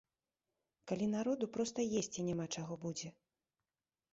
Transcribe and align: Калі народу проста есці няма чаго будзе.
Калі 0.91 1.05
народу 1.17 1.45
проста 1.57 1.79
есці 1.99 2.25
няма 2.31 2.45
чаго 2.59 2.73
будзе. 2.87 3.09